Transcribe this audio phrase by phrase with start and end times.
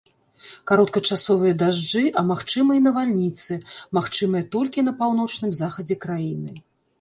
[0.69, 3.59] Кароткачасовыя дажджы, а магчыма і навальніцы,
[3.99, 6.51] магчымыя толькі на паўночным захадзе краіны.